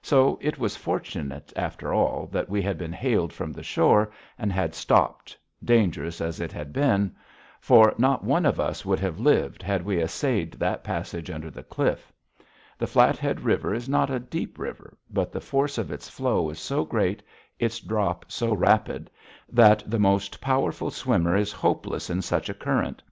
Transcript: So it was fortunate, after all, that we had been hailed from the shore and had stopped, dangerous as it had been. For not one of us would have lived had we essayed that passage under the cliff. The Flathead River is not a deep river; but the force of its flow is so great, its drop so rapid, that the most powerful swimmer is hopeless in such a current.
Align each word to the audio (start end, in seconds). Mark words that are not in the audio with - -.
So 0.00 0.38
it 0.40 0.58
was 0.58 0.74
fortunate, 0.74 1.52
after 1.54 1.92
all, 1.92 2.28
that 2.28 2.48
we 2.48 2.62
had 2.62 2.78
been 2.78 2.94
hailed 2.94 3.30
from 3.30 3.52
the 3.52 3.62
shore 3.62 4.10
and 4.38 4.50
had 4.50 4.74
stopped, 4.74 5.36
dangerous 5.62 6.22
as 6.22 6.40
it 6.40 6.50
had 6.50 6.72
been. 6.72 7.14
For 7.60 7.94
not 7.98 8.24
one 8.24 8.46
of 8.46 8.58
us 8.58 8.86
would 8.86 8.98
have 9.00 9.20
lived 9.20 9.62
had 9.62 9.84
we 9.84 10.00
essayed 10.00 10.52
that 10.54 10.82
passage 10.82 11.28
under 11.30 11.50
the 11.50 11.62
cliff. 11.62 12.10
The 12.78 12.86
Flathead 12.86 13.42
River 13.42 13.74
is 13.74 13.86
not 13.86 14.08
a 14.08 14.18
deep 14.18 14.58
river; 14.58 14.96
but 15.10 15.30
the 15.30 15.42
force 15.42 15.76
of 15.76 15.92
its 15.92 16.08
flow 16.08 16.48
is 16.48 16.58
so 16.58 16.86
great, 16.86 17.22
its 17.58 17.78
drop 17.78 18.32
so 18.32 18.54
rapid, 18.54 19.10
that 19.46 19.82
the 19.86 19.98
most 19.98 20.40
powerful 20.40 20.90
swimmer 20.90 21.36
is 21.36 21.52
hopeless 21.52 22.08
in 22.08 22.22
such 22.22 22.48
a 22.48 22.54
current. 22.54 23.02